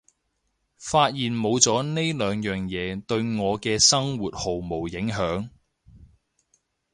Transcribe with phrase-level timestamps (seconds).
[0.79, 5.49] 發現冇咗呢兩樣嘢對我嘅生活毫無影響